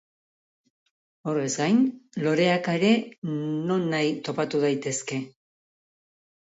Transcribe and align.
Horrez 1.31 1.51
gain, 1.57 1.83
loreak 2.29 2.71
ere 2.75 2.91
nonahi 3.37 4.13
topatu 4.31 4.67
daitezke. 4.69 5.25